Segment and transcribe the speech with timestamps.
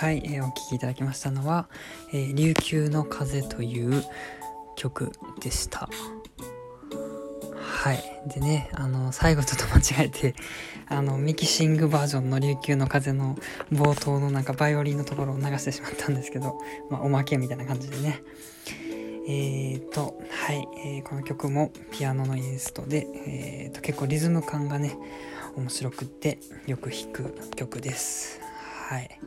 [0.00, 1.68] はい、えー、お聴きいただきましたのは
[2.14, 4.04] 「えー、琉球の風」という
[4.78, 5.90] 曲でした。
[7.60, 8.02] はい。
[8.28, 10.34] でねあの最後ちょっと間違えて
[10.88, 13.36] あのミキシングバージョンの「琉球の風」の
[13.72, 16.58] 冒頭のなんかバイオリンのところを流してしまったんですけど、
[16.90, 18.22] まあ、おまけみたいな感じでね。
[19.30, 24.96] えーとはい、えー、この曲もピアノのインストで、えーと結構リズム感がね
[25.56, 28.40] 面白くってよく弾く曲です。
[28.88, 29.20] はい。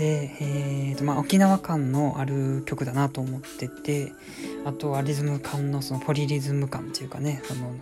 [0.00, 4.14] で、えーとまあ、沖縄感のある曲だなと思ってて
[4.64, 7.74] あとはリズム感のそのポリリズム感っていうかねその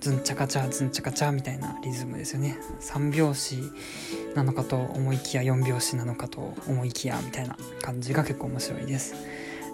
[0.00, 2.56] ズンチャカチャズンチャカチャみたいなリズムですよね。
[2.80, 3.56] 3拍子
[4.34, 9.14] なのかと思いきや4拍子なのかと思いきやみたいな感じが結構面白いです。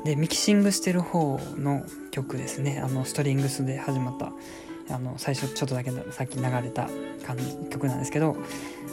[0.05, 2.81] でミキシングしてる方の曲ですね。
[2.81, 4.33] あのストリングスで始まった
[4.93, 6.89] あの最初ちょっとだけさっき流れた
[7.25, 8.37] 感じ曲なんですけど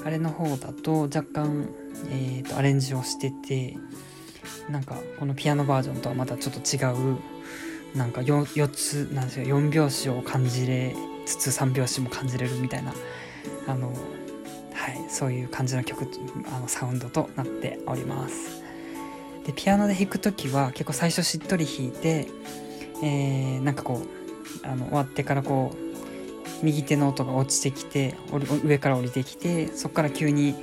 [0.04, 1.70] あれの方だと若干、
[2.10, 3.78] えーと、アレンジをしてて
[4.70, 6.80] なんかこのピアノバージョンとはまたちょっと違
[7.14, 7.20] う
[7.96, 10.96] なんか 4, 4つなんですよ4拍子を感じれ
[11.26, 12.94] つつ3拍子も感じれるみたいな
[13.68, 13.88] あの、
[14.74, 16.08] はい、そういう感じの曲
[16.54, 18.62] あのサウンドとなっております。
[19.46, 22.28] でピアノで弾く時は結構最初しっとり弾いて、
[23.04, 25.91] えー、なんかこうあの終わってからこう
[26.64, 28.16] 右手の音が落ちてきて
[28.64, 30.56] 上から降りてきてそこから急に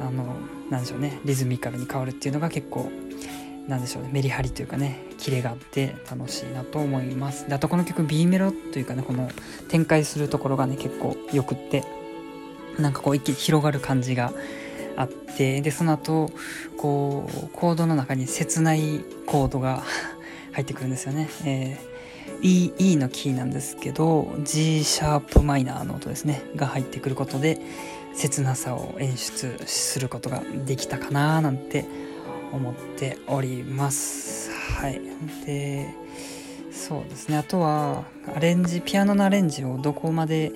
[0.00, 0.36] あの
[0.70, 2.90] なんでしょうねリズミカルに変わるっていうのが結構
[3.68, 7.48] なんでしょうねメリハリというかねキレがあって楽しいなと思います。
[7.48, 9.30] であとこの曲 B メロというかねこの
[9.68, 11.84] 展開するところがね結構よくって
[12.78, 14.32] なんかこう一気に広がる感じが
[14.96, 16.30] あってでその後
[16.76, 19.82] こうコードの中に切ないコードが
[20.52, 21.93] 入ってくるんですよね、えー
[22.42, 26.42] E, e のキーなんですけど G シャープマイナーの音ですね。
[26.56, 27.58] が入ってくることで
[28.14, 31.84] 切なさを演出することができたかななんて
[32.52, 34.50] 思っております。
[34.78, 35.00] はい。
[35.46, 35.88] で
[36.70, 37.36] そうですね。
[37.36, 38.04] あとは
[38.34, 40.52] アレンジピアノのアレンジをどこまで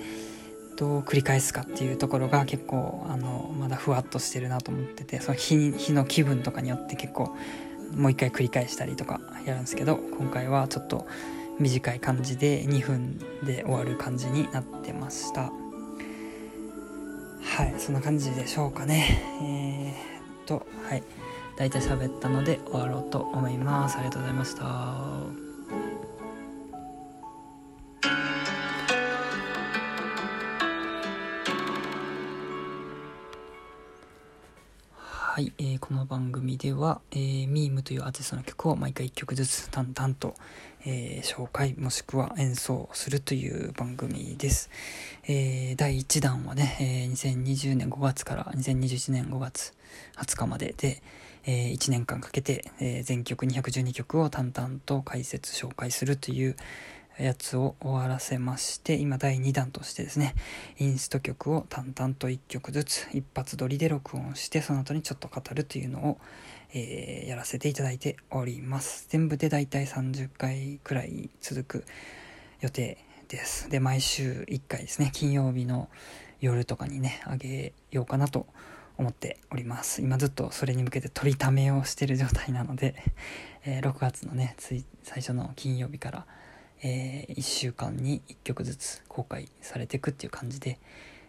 [0.79, 7.35] どう繰り返すかっていうところが結構あのまだふわっとしてるなと思っててその日日の気分とかによって結構
[7.93, 11.05] もう一回繰り返したりとかやるんですけど今回はちょっと
[11.59, 15.51] 短い感じで2分で終わる感じになってました。
[17.41, 19.21] はいそんな感じでしょうかね。
[19.41, 21.03] えー、っとはい。
[21.57, 23.97] 大体喋ったので終わろうと思います。
[23.97, 25.48] ありがとうございました。
[35.39, 40.35] はい、えー、この番組では、えー、ミームというアーティストの曲を毎回1曲ずつ淡々と、
[40.85, 44.69] えー、紹介もしくは演奏するという番組です。
[45.29, 49.73] えー、第1弾はね、えー、2020年5月から2021年5月
[50.17, 51.01] 20日までで、
[51.45, 56.57] えー、1年間かけて、えー、全曲212曲を淡々と解説紹介するという、
[57.19, 60.35] やつを終わらせまして今第2弾としてですね
[60.77, 66.17] インスト曲を淡々と1曲ずつ一発撮りで録音してその後にちょっと語るというのを、
[66.73, 69.07] えー、やらせていただいております。
[69.09, 71.85] 全部でだいたい30回くらい続く
[72.61, 73.69] 予定です。
[73.69, 75.89] で毎週1回ですね金曜日の
[76.39, 78.45] 夜とかにねあげようかなと
[78.97, 80.01] 思っております。
[80.01, 82.95] 今ずっとそれに向けて取りためをしてる状態なので、
[83.65, 84.83] えー、6月のね最
[85.17, 86.25] 初の金曜日から
[86.81, 90.79] えー、1週間に1曲ずつ公開されていくっていう感じで、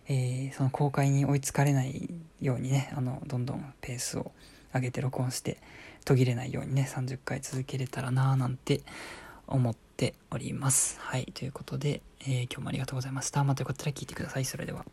[0.08, 2.10] えー、その公開に追いつかれない
[2.40, 4.32] ようにねあのどんどんペースを
[4.74, 5.58] 上げて録音して
[6.04, 8.80] 途切れないようにね30回続けれたらなーなんて
[9.46, 10.98] 思っております。
[11.00, 13.42] はいということで、えー、今日もありがとうございました。
[13.44, 14.44] またよかったら聞いてください。
[14.44, 14.84] それでは。